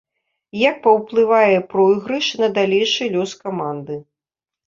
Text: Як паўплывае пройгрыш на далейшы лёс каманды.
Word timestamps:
Як 0.59 0.75
паўплывае 0.85 1.57
пройгрыш 1.73 2.31
на 2.43 2.47
далейшы 2.57 3.03
лёс 3.17 3.31
каманды. 3.45 3.99